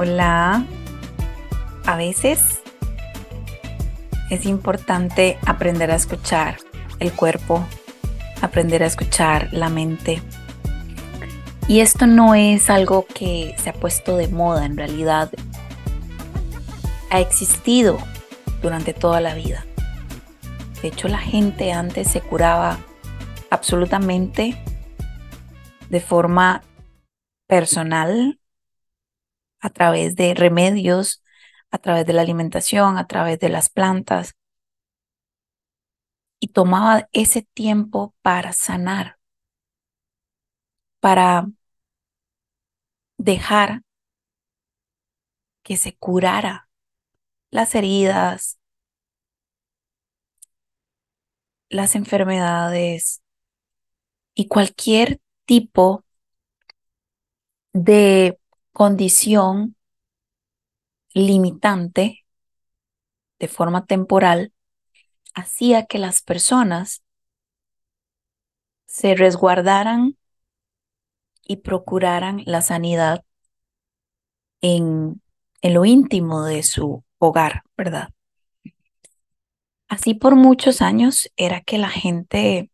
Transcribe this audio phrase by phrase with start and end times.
[0.00, 0.64] Hola.
[1.84, 2.60] A veces
[4.30, 6.58] es importante aprender a escuchar
[7.00, 7.66] el cuerpo,
[8.40, 10.22] aprender a escuchar la mente.
[11.66, 15.32] Y esto no es algo que se ha puesto de moda, en realidad
[17.10, 17.98] ha existido
[18.62, 19.66] durante toda la vida.
[20.80, 22.78] De hecho, la gente antes se curaba
[23.50, 24.62] absolutamente
[25.90, 26.62] de forma
[27.48, 28.37] personal
[29.60, 31.22] a través de remedios,
[31.70, 34.34] a través de la alimentación, a través de las plantas.
[36.40, 39.18] Y tomaba ese tiempo para sanar,
[41.00, 41.46] para
[43.18, 43.82] dejar
[45.62, 46.68] que se curara
[47.50, 48.58] las heridas,
[51.68, 53.22] las enfermedades
[54.34, 56.04] y cualquier tipo
[57.72, 58.38] de
[58.72, 59.76] condición
[61.14, 62.24] limitante
[63.38, 64.52] de forma temporal
[65.34, 67.02] hacía que las personas
[68.86, 70.16] se resguardaran
[71.42, 73.24] y procuraran la sanidad
[74.60, 75.22] en,
[75.62, 78.10] en lo íntimo de su hogar, ¿verdad?
[79.88, 82.70] Así por muchos años era que la gente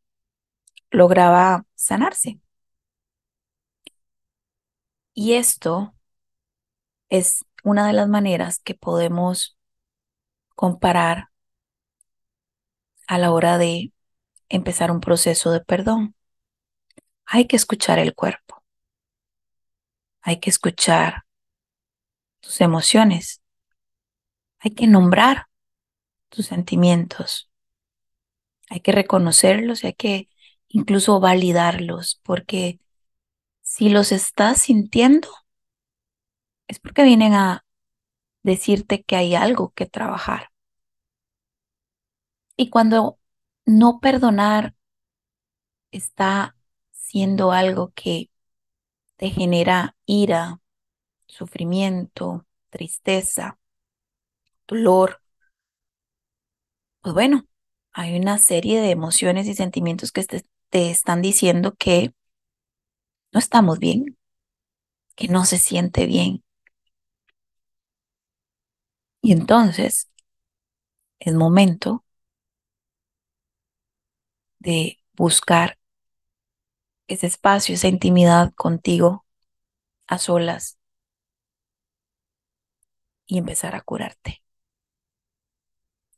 [0.91, 2.41] lograba sanarse.
[5.15, 5.95] Y esto
[7.09, 9.57] es una de las maneras que podemos
[10.55, 11.31] comparar
[13.07, 13.93] a la hora de
[14.49, 16.15] empezar un proceso de perdón.
[17.27, 18.63] Hay que escuchar el cuerpo.
[20.21, 21.25] Hay que escuchar
[22.41, 23.43] tus emociones.
[24.59, 25.47] Hay que nombrar
[26.29, 27.51] tus sentimientos.
[28.69, 30.29] Hay que reconocerlos y hay que
[30.69, 32.81] incluso validarlos, porque
[33.75, 35.27] si los estás sintiendo,
[36.69, 37.65] es porque vienen a
[38.43, 40.51] decirte que hay algo que trabajar.
[42.57, 43.19] Y cuando
[43.65, 44.75] no perdonar
[45.93, 46.57] está
[46.93, 48.31] siendo algo que
[49.17, 50.61] te genera ira,
[51.29, 53.59] sufrimiento, tristeza,
[54.69, 55.21] dolor,
[57.03, 57.47] pues bueno,
[57.93, 62.13] hay una serie de emociones y sentimientos que te, te están diciendo que
[63.35, 64.17] no estamos bien,
[65.17, 66.45] que no se siente bien.
[69.23, 70.09] Y entonces
[71.19, 72.05] es momento
[74.59, 75.79] de buscar
[77.09, 79.25] ese espacio, esa intimidad contigo
[80.09, 80.79] a solas
[83.27, 84.43] y empezar a curarte,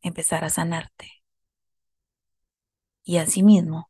[0.03, 1.07] empezar a sanarte.
[3.05, 3.89] Y asimismo,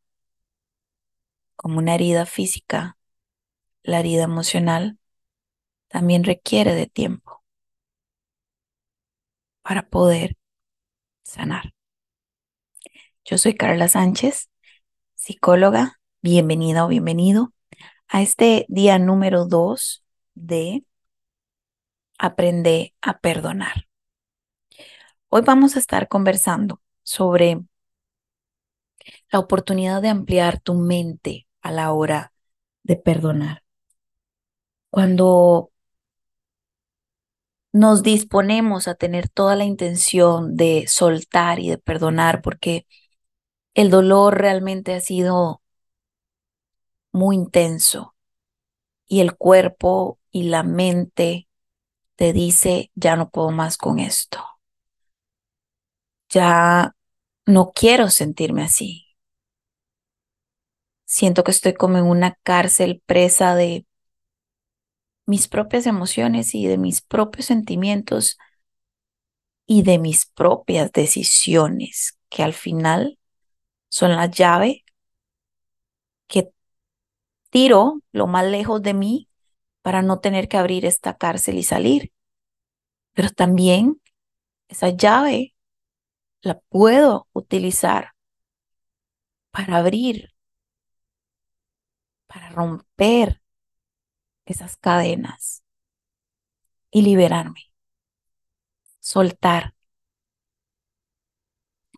[1.54, 2.95] como una herida física,
[3.86, 4.98] la herida emocional
[5.88, 7.42] también requiere de tiempo
[9.62, 10.36] para poder
[11.22, 11.72] sanar.
[13.24, 14.50] Yo soy Carla Sánchez,
[15.14, 16.00] psicóloga.
[16.20, 17.52] Bienvenida o bienvenido
[18.08, 20.04] a este día número dos
[20.34, 20.84] de
[22.18, 23.86] Aprende a perdonar.
[25.28, 27.60] Hoy vamos a estar conversando sobre
[29.30, 32.32] la oportunidad de ampliar tu mente a la hora
[32.82, 33.66] de perdonar.
[34.91, 35.70] Cuando
[37.72, 42.86] nos disponemos a tener toda la intención de soltar y de perdonar, porque
[43.74, 45.62] el dolor realmente ha sido
[47.12, 48.14] muy intenso
[49.08, 51.48] y el cuerpo y la mente
[52.16, 54.44] te dice, ya no puedo más con esto.
[56.28, 56.94] Ya
[57.47, 59.06] no quiero sentirme así.
[61.04, 63.86] Siento que estoy como en una cárcel presa de
[65.26, 68.39] mis propias emociones y de mis propios sentimientos
[69.66, 73.18] y de mis propias decisiones, que al final
[73.89, 74.84] son la llave
[76.28, 76.53] que
[77.50, 79.28] tiro lo más lejos de mí
[79.83, 82.12] para no tener que abrir esta cárcel y salir.
[83.12, 84.00] Pero también
[84.68, 85.54] esa llave
[86.42, 88.12] la puedo utilizar
[89.50, 90.36] para abrir
[92.27, 93.41] para romper
[94.47, 95.63] esas cadenas
[96.91, 97.71] y liberarme,
[99.01, 99.75] soltar.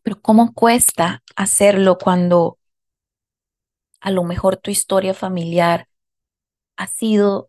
[0.02, 2.58] Pero ¿cómo cuesta hacerlo cuando
[4.00, 5.88] a lo mejor tu historia familiar
[6.76, 7.48] ha sido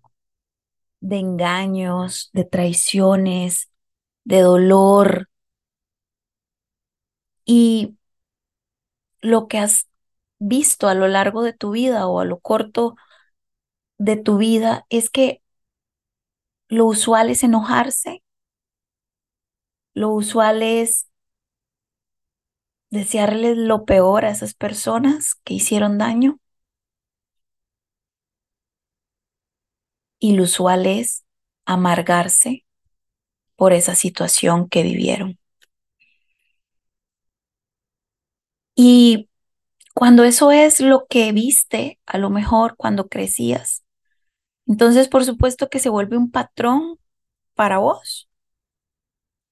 [1.02, 3.70] de engaños, de traiciones,
[4.26, 5.30] de dolor?
[7.46, 7.96] Y
[9.22, 9.88] lo que has
[10.40, 12.96] visto a lo largo de tu vida o a lo corto
[14.00, 15.42] de tu vida es que
[16.70, 18.24] lo usual es enojarse,
[19.94, 21.08] lo usual es
[22.92, 26.40] desearles lo peor a esas personas que hicieron daño.
[30.20, 31.26] Y lo usual es
[31.66, 32.66] amargarse
[33.58, 35.40] por esa situación que vivieron.
[38.76, 39.30] Y
[39.96, 43.84] cuando eso es lo que viste, a lo mejor cuando crecías,
[44.70, 46.98] entonces por supuesto que se vuelve un patrón
[47.56, 48.30] para vos,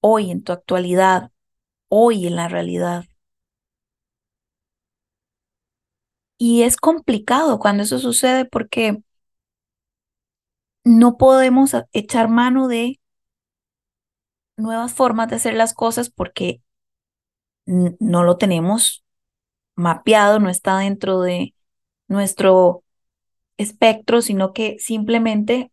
[0.01, 1.31] hoy en tu actualidad,
[1.89, 3.05] hoy en la realidad.
[6.39, 9.01] Y es complicado cuando eso sucede porque
[10.83, 12.99] no podemos echar mano de
[14.57, 16.61] nuevas formas de hacer las cosas porque
[17.65, 19.03] no lo tenemos
[19.75, 21.55] mapeado, no está dentro de
[22.07, 22.83] nuestro
[24.21, 25.71] sino que simplemente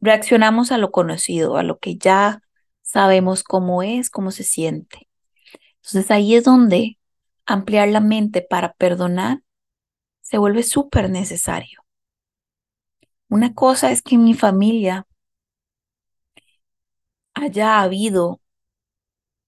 [0.00, 2.42] reaccionamos a lo conocido, a lo que ya
[2.82, 5.08] sabemos cómo es, cómo se siente.
[5.76, 6.98] Entonces ahí es donde
[7.46, 9.42] ampliar la mente para perdonar
[10.20, 11.84] se vuelve súper necesario.
[13.28, 15.06] Una cosa es que en mi familia
[17.34, 18.40] haya habido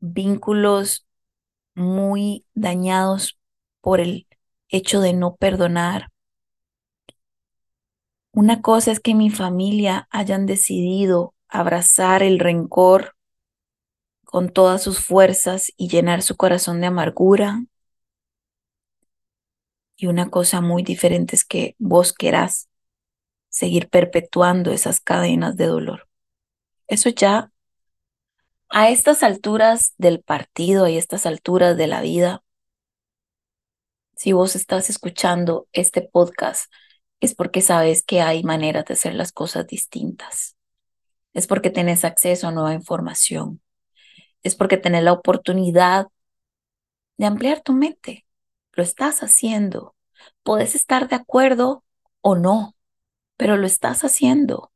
[0.00, 1.06] vínculos
[1.74, 3.38] muy dañados
[3.80, 4.26] por el
[4.68, 6.11] hecho de no perdonar.
[8.32, 13.14] Una cosa es que mi familia hayan decidido abrazar el rencor
[14.24, 17.64] con todas sus fuerzas y llenar su corazón de amargura.
[19.96, 22.68] Y una cosa muy diferente es que vos querás
[23.50, 26.08] seguir perpetuando esas cadenas de dolor.
[26.86, 27.52] Eso ya
[28.70, 32.42] a estas alturas del partido y estas alturas de la vida,
[34.16, 36.72] si vos estás escuchando este podcast,
[37.22, 40.56] es porque sabes que hay maneras de hacer las cosas distintas.
[41.32, 43.62] Es porque tenés acceso a nueva información.
[44.42, 46.08] Es porque tenés la oportunidad
[47.18, 48.26] de ampliar tu mente.
[48.72, 49.94] Lo estás haciendo.
[50.42, 51.84] Puedes estar de acuerdo
[52.22, 52.74] o no,
[53.36, 54.72] pero lo estás haciendo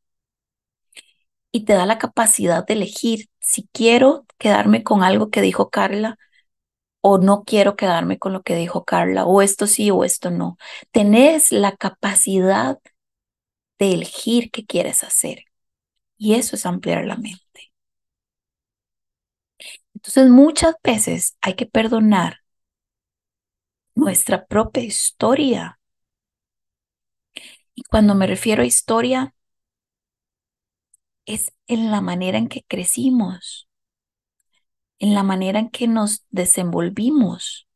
[1.50, 6.18] y te da la capacidad de elegir si quiero quedarme con algo que dijo Carla
[7.08, 10.58] o no quiero quedarme con lo que dijo Carla, o esto sí o esto no.
[10.90, 12.80] Tenés la capacidad
[13.78, 15.44] de elegir qué quieres hacer.
[16.18, 17.72] Y eso es ampliar la mente.
[19.94, 22.38] Entonces muchas veces hay que perdonar
[23.96, 25.80] nuestra propia historia.
[27.76, 29.34] Y cuando me refiero a historia,
[31.26, 33.68] es en la manera en que crecimos,
[34.98, 37.66] en la manera en que nos desenvolvimos.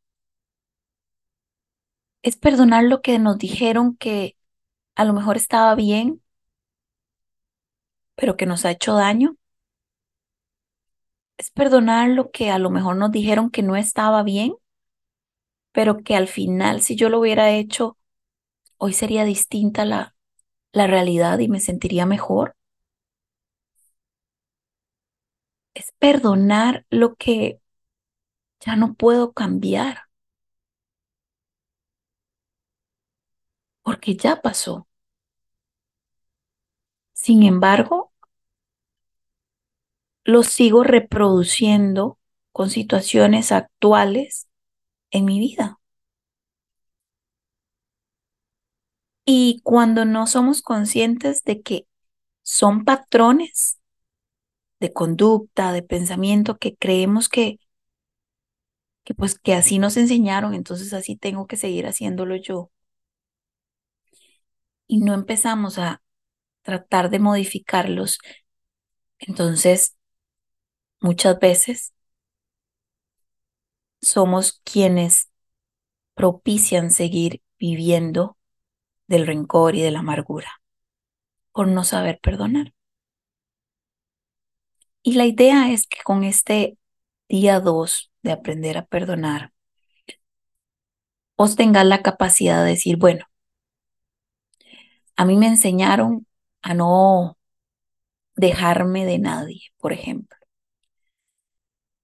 [2.22, 4.36] Es perdonar lo que nos dijeron que
[4.96, 6.22] a lo mejor estaba bien,
[8.14, 9.36] pero que nos ha hecho daño.
[11.38, 14.52] Es perdonar lo que a lo mejor nos dijeron que no estaba bien,
[15.72, 17.96] pero que al final si yo lo hubiera hecho,
[18.78, 20.14] hoy sería distinta la,
[20.72, 22.56] la realidad y me sentiría mejor.
[25.74, 27.60] es perdonar lo que
[28.60, 30.04] ya no puedo cambiar.
[33.82, 34.86] Porque ya pasó.
[37.12, 38.10] Sin embargo,
[40.24, 42.18] lo sigo reproduciendo
[42.52, 44.48] con situaciones actuales
[45.10, 45.80] en mi vida.
[49.24, 51.86] Y cuando no somos conscientes de que
[52.42, 53.79] son patrones
[54.80, 57.58] de conducta, de pensamiento que creemos que,
[59.04, 62.70] que pues que así nos enseñaron, entonces así tengo que seguir haciéndolo yo.
[64.86, 66.02] Y no empezamos a
[66.62, 68.18] tratar de modificarlos.
[69.20, 69.96] Entonces,
[71.00, 71.92] muchas veces
[74.02, 75.30] somos quienes
[76.14, 78.38] propician seguir viviendo
[79.08, 80.50] del rencor y de la amargura
[81.52, 82.72] por no saber perdonar.
[85.02, 86.78] Y la idea es que con este
[87.28, 89.52] día 2 de aprender a perdonar,
[91.36, 93.26] vos tengas la capacidad de decir, bueno,
[95.16, 96.26] a mí me enseñaron
[96.62, 97.38] a no
[98.36, 100.36] dejarme de nadie, por ejemplo.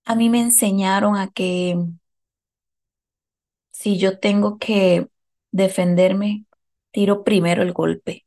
[0.07, 1.77] A mí me enseñaron a que
[3.71, 5.09] si yo tengo que
[5.53, 6.47] defenderme,
[6.93, 8.27] tiro primero el golpe.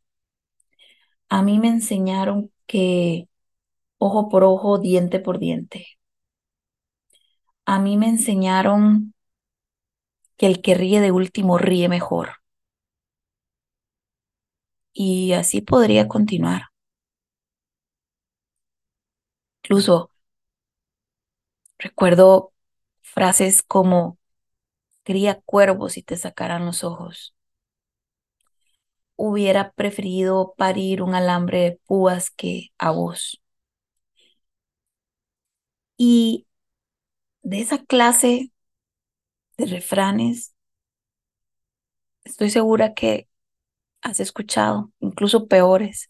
[1.29, 3.28] A mí me enseñaron que
[3.99, 5.85] ojo por ojo, diente por diente.
[7.65, 9.13] A mí me enseñaron
[10.37, 12.37] que el que ríe de último ríe mejor.
[14.93, 16.65] Y así podría continuar.
[19.63, 20.09] Incluso
[21.79, 22.53] recuerdo
[23.01, 24.17] frases como,
[25.03, 27.35] cría cuervos y te sacarán los ojos.
[29.17, 33.39] Hubiera preferido parir un alambre de púas que a vos.
[35.99, 36.47] Y
[37.43, 38.51] de esa clase
[39.57, 40.55] de refranes,
[42.23, 43.27] estoy segura que
[44.01, 46.09] has escuchado, incluso peores.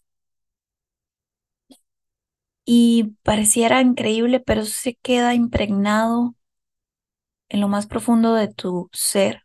[2.64, 6.34] Y pareciera increíble, pero se queda impregnado
[7.50, 9.42] en lo más profundo de tu ser.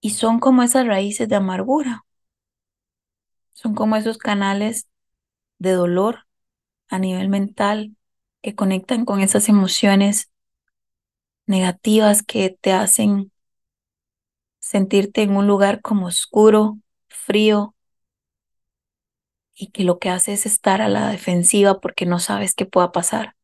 [0.00, 2.06] Y son como esas raíces de amargura.
[3.54, 4.88] Son como esos canales
[5.58, 6.25] de dolor
[6.88, 7.96] a nivel mental
[8.42, 10.30] que conectan con esas emociones
[11.46, 13.32] negativas que te hacen
[14.58, 16.78] sentirte en un lugar como oscuro,
[17.08, 17.74] frío,
[19.54, 22.92] y que lo que hace es estar a la defensiva porque no sabes qué pueda
[22.92, 23.34] pasar.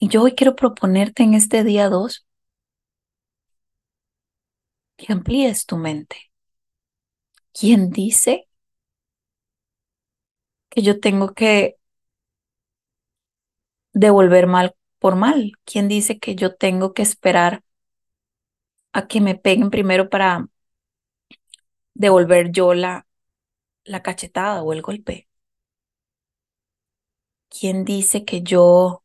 [0.00, 2.26] Y yo hoy quiero proponerte en este día 2
[4.96, 6.16] que amplíes tu mente.
[7.52, 8.47] ¿Quién dice
[10.70, 11.76] que yo tengo que
[13.92, 15.52] devolver mal por mal?
[15.66, 17.62] ¿Quién dice que yo tengo que esperar
[18.98, 20.46] a que me peguen primero para
[21.94, 23.06] devolver yo la,
[23.84, 25.28] la cachetada o el golpe?
[27.50, 29.02] ¿Quién dice que yo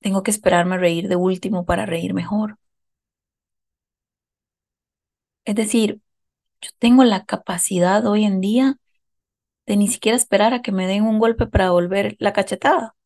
[0.00, 2.58] tengo que esperarme a reír de último para reír mejor?
[5.44, 6.00] Es decir,
[6.62, 8.78] yo tengo la capacidad hoy en día
[9.66, 12.96] de ni siquiera esperar a que me den un golpe para devolver la cachetada.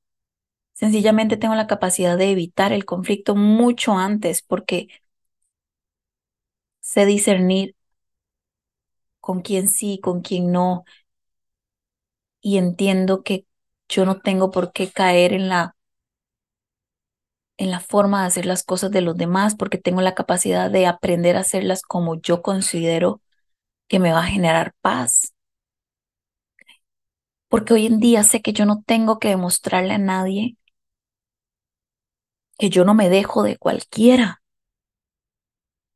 [0.74, 4.88] Sencillamente tengo la capacidad de evitar el conflicto mucho antes porque
[6.80, 7.74] sé discernir
[9.20, 10.84] con quién sí, con quién no.
[12.40, 13.46] Y entiendo que
[13.90, 15.76] yo no tengo por qué caer en la
[17.58, 20.86] en la forma de hacer las cosas de los demás porque tengo la capacidad de
[20.86, 23.20] aprender a hacerlas como yo considero
[23.88, 25.34] que me va a generar paz.
[27.48, 30.56] Porque hoy en día sé que yo no tengo que demostrarle a nadie
[32.58, 34.42] que yo no me dejo de cualquiera.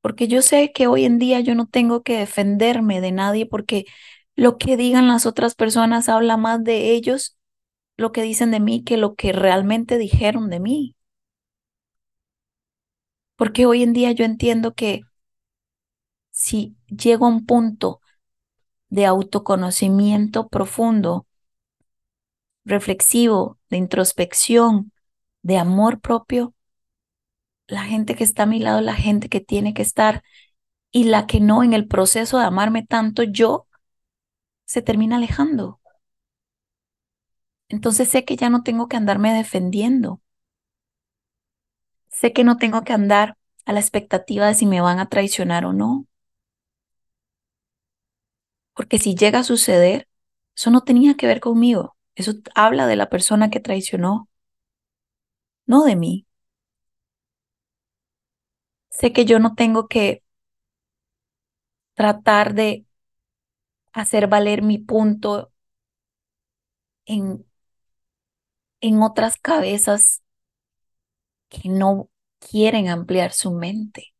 [0.03, 3.85] Porque yo sé que hoy en día yo no tengo que defenderme de nadie porque
[4.37, 7.37] lo que digan las otras personas habla más de ellos,
[7.97, 10.97] lo que dicen de mí, que lo que realmente dijeron de mí.
[13.37, 15.01] Porque hoy en día yo entiendo que
[16.33, 18.01] si llego a un punto
[18.91, 21.27] de autoconocimiento profundo,
[22.71, 24.93] reflexivo, de introspección,
[25.43, 26.55] de amor propio,
[27.69, 30.23] la gente que está a mi lado, la gente que tiene que estar
[30.93, 33.67] y la que no en el proceso de amarme tanto, yo
[34.65, 35.81] se termina alejando.
[37.71, 40.21] Entonces sé que ya no tengo que andarme defendiendo.
[42.11, 45.65] Sé que no tengo que andar a la expectativa de si me van a traicionar
[45.65, 46.07] o no.
[48.75, 50.09] Porque si llega a suceder,
[50.57, 51.97] eso no tenía que ver conmigo.
[52.21, 54.29] Eso habla de la persona que traicionó,
[55.67, 56.27] no de mí.
[58.91, 60.23] Sé que yo no tengo que
[61.95, 62.85] tratar de
[63.93, 65.53] hacer valer mi punto
[67.07, 67.45] en,
[68.83, 70.23] en otras cabezas
[71.49, 72.09] que no
[72.41, 74.15] quieren ampliar su mente.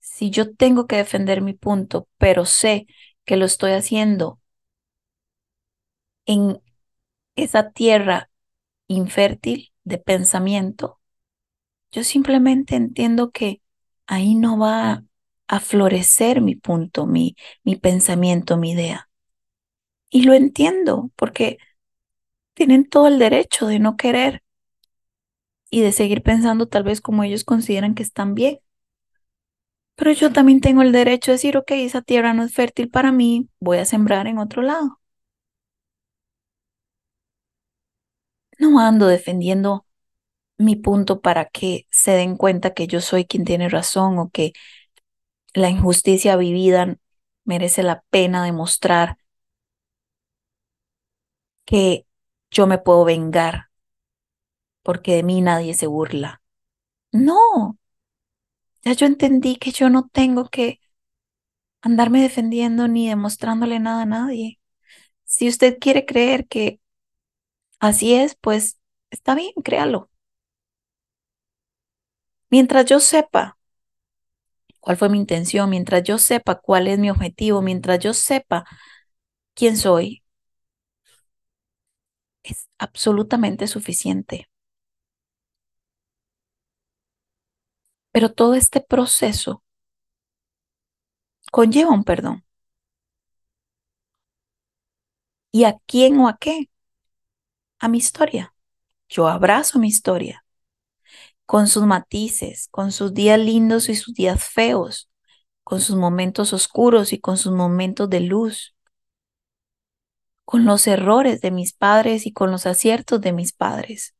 [0.00, 2.86] Si yo tengo que defender mi punto, pero sé
[3.24, 4.40] que lo estoy haciendo
[6.26, 6.60] en
[7.44, 8.30] esa tierra
[8.88, 11.00] infértil de pensamiento,
[11.92, 13.62] yo simplemente entiendo que
[14.06, 15.04] ahí no va
[15.48, 19.08] a florecer mi punto, mi, mi pensamiento, mi idea.
[20.10, 21.58] Y lo entiendo porque
[22.54, 24.42] tienen todo el derecho de no querer
[25.70, 28.60] y de seguir pensando tal vez como ellos consideran que están bien.
[29.94, 33.12] Pero yo también tengo el derecho de decir, ok, esa tierra no es fértil para
[33.12, 34.99] mí, voy a sembrar en otro lado.
[38.60, 39.86] No ando defendiendo
[40.58, 44.52] mi punto para que se den cuenta que yo soy quien tiene razón o que
[45.54, 46.96] la injusticia vivida
[47.44, 49.16] merece la pena demostrar
[51.64, 52.06] que
[52.50, 53.70] yo me puedo vengar
[54.82, 56.42] porque de mí nadie se burla.
[57.12, 57.78] No,
[58.84, 60.80] ya yo entendí que yo no tengo que
[61.82, 64.58] andarme defendiendo ni demostrándole nada a nadie.
[65.24, 66.79] Si usted quiere creer que
[67.80, 70.10] así es, pues está bien, créalo.
[72.48, 73.56] Mientras yo sepa
[74.80, 78.64] cuál fue mi intención, mientras yo sepa cuál es mi objetivo, mientras yo sepa
[79.54, 80.22] quién soy,
[82.42, 84.50] es absolutamente suficiente.
[88.12, 89.64] Pero todo este proceso
[91.52, 92.44] conlleva un perdón.
[95.52, 96.68] ¿Y a quién o a qué?
[97.80, 98.54] A mi historia.
[99.08, 100.44] Yo abrazo mi historia,
[101.46, 105.10] con sus matices, con sus días lindos y sus días feos,
[105.64, 108.76] con sus momentos oscuros y con sus momentos de luz,
[110.44, 114.14] con los errores de mis padres y con los aciertos de mis padres,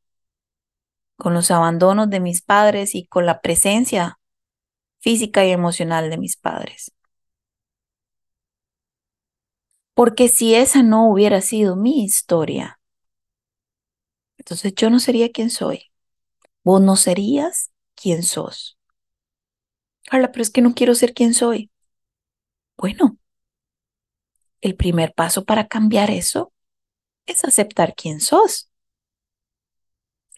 [1.15, 4.19] con los abandonos de mis padres y con la presencia
[4.99, 6.91] física y emocional de mis padres.
[9.93, 12.80] Porque si esa no hubiera sido mi historia,
[14.41, 15.91] entonces yo no sería quien soy.
[16.63, 18.75] Vos no serías quien sos.
[20.09, 21.69] Carla, pero es que no quiero ser quien soy.
[22.75, 23.19] Bueno,
[24.61, 26.51] el primer paso para cambiar eso
[27.27, 28.71] es aceptar quién sos.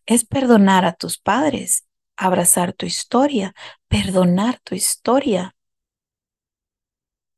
[0.05, 1.85] Es perdonar a tus padres,
[2.17, 3.55] abrazar tu historia,
[3.87, 5.55] perdonar tu historia.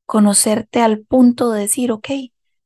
[0.07, 2.09] Conocerte al punto de decir, ok,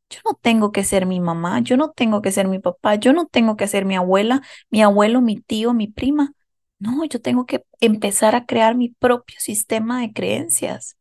[0.10, 3.14] yo no tengo que ser mi mamá, yo no tengo que ser mi papá, yo
[3.14, 6.34] no tengo que ser mi abuela, mi abuelo, mi tío, mi prima.
[6.80, 10.98] No, yo tengo que empezar a crear mi propio sistema de creencias,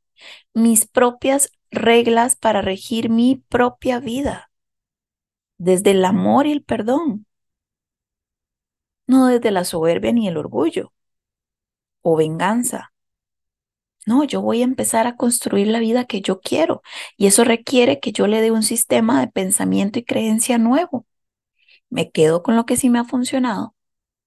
[0.54, 4.50] mis propias reglas para regir mi propia vida,
[5.58, 7.26] desde el amor y el perdón,
[9.08, 10.92] no desde la soberbia ni el orgullo
[12.02, 12.90] o venganza.
[14.08, 16.82] No, yo voy a empezar a construir la vida que yo quiero
[17.18, 21.06] y eso requiere que yo le dé un sistema de pensamiento y creencia nuevo.
[21.90, 23.74] Me quedo con lo que sí me ha funcionado,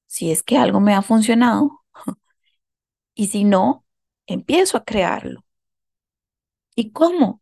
[0.08, 1.82] si es que algo me ha funcionado,
[3.16, 3.86] y si no,
[4.28, 5.44] empiezo a crearlo.
[6.76, 7.42] ¿Y cómo?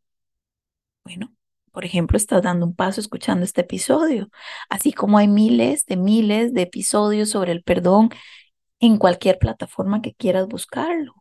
[1.03, 1.33] Bueno,
[1.71, 4.29] por ejemplo, estás dando un paso escuchando este episodio,
[4.69, 8.09] así como hay miles de miles de episodios sobre el perdón
[8.79, 11.18] en cualquier plataforma que quieras buscarlo.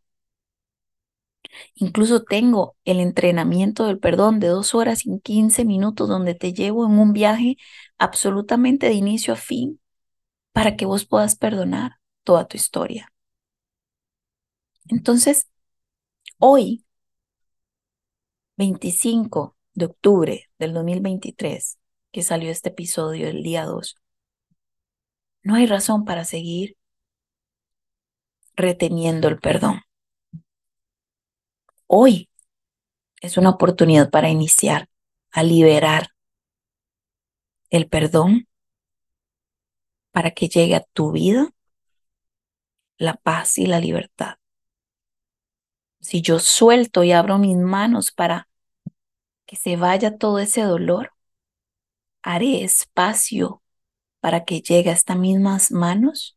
[1.75, 6.87] Incluso tengo el entrenamiento del perdón de dos horas y quince minutos donde te llevo
[6.87, 7.57] en un viaje
[7.99, 9.81] absolutamente de inicio a fin
[10.53, 11.93] para que vos puedas perdonar
[12.25, 13.13] toda tu historia.
[14.89, 15.49] Entonces,
[16.39, 16.85] hoy,
[18.57, 21.79] 25 de octubre del 2023,
[22.13, 23.97] que salió este episodio el día 2,
[25.43, 26.77] no hay razón para seguir
[28.57, 29.81] reteniendo el perdón.
[31.91, 32.29] Hoy
[33.23, 34.91] es una oportunidad para iniciar
[35.31, 36.11] a liberar
[37.71, 38.47] el perdón
[40.13, 41.49] para que llegue a tu vida
[42.99, 44.35] la paz y la libertad.
[46.01, 48.51] Si yo suelto y abro mis manos para
[49.47, 51.15] que se vaya todo ese dolor,
[52.21, 53.63] haré espacio
[54.21, 56.37] para que llegue a estas mismas manos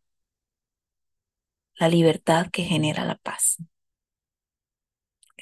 [1.76, 3.58] la libertad que genera la paz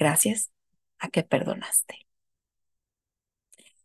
[0.00, 0.50] gracias
[0.98, 2.08] a que perdonaste.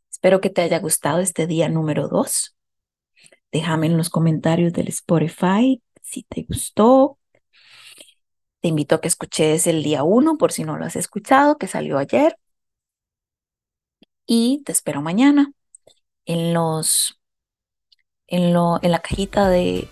[0.10, 2.56] Espero que te haya gustado este día número 2.
[3.52, 7.20] Déjame en los comentarios del Spotify si te gustó.
[8.62, 11.68] Te invito a que escuches el día 1 por si no lo has escuchado, que
[11.68, 12.38] salió ayer.
[14.26, 15.52] Y te espero mañana
[16.26, 17.20] en los
[18.28, 19.88] en, lo, en la cajita de,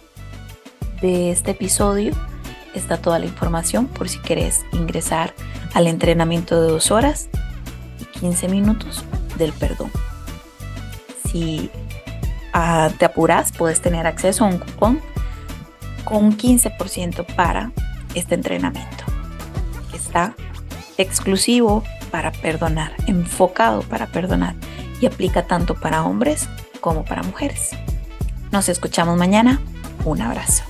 [1.02, 2.14] de este episodio
[2.74, 5.34] está toda la información por si quieres ingresar
[5.74, 7.30] al entrenamiento de dos horas
[8.00, 9.04] y 15 minutos
[9.38, 9.92] del perdón.
[11.30, 11.70] Si
[12.54, 15.02] ah, te apuras, puedes tener acceso a un cupón
[16.04, 17.72] con 15% para
[18.14, 19.04] este entrenamiento.
[19.94, 20.36] Está
[20.98, 24.56] exclusivo para perdonar, enfocado para perdonar
[25.02, 26.48] y aplica tanto para hombres
[26.80, 27.72] como para mujeres.
[28.52, 29.60] Nos escuchamos mañana.
[30.06, 30.64] Un abrazo.